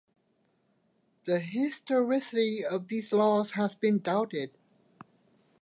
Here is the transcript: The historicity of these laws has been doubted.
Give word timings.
The 1.25 1.39
historicity 1.39 2.65
of 2.65 2.87
these 2.87 3.13
laws 3.13 3.51
has 3.51 3.75
been 3.75 3.99
doubted. 3.99 4.49